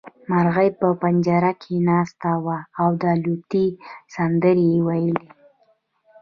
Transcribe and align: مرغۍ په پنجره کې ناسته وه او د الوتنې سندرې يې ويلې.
مرغۍ 0.29 0.69
په 0.79 0.87
پنجره 1.01 1.51
کې 1.61 1.75
ناسته 1.89 2.31
وه 2.43 2.57
او 2.81 2.89
د 3.01 3.03
الوتنې 3.15 3.65
سندرې 4.13 4.65
يې 4.73 4.79
ويلې. 4.87 5.27